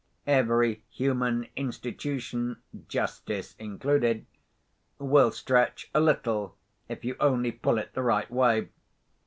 [0.25, 2.57] Every human institution
[2.87, 4.25] (justice included)
[4.97, 6.57] will stretch a little,
[6.89, 8.69] if you only pull it the right way.